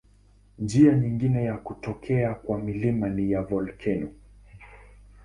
Njia 0.59 0.95
nyingine 0.95 1.43
ya 1.43 1.57
kutokea 1.57 2.33
kwa 2.33 2.57
milima 2.57 3.09
ni 3.09 3.35
volkeno. 3.35 4.09